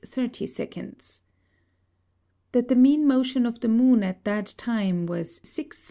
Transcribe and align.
30 0.03 0.47
seconds. 0.47 1.21
That 2.53 2.69
the 2.69 2.75
mean 2.75 3.05
Motion 3.05 3.45
of 3.45 3.59
the 3.59 3.67
Moon 3.69 4.01
at 4.01 4.23
that 4.23 4.55
time, 4.57 5.05
was 5.05 5.35
6 5.43 5.75
S. 5.75 5.79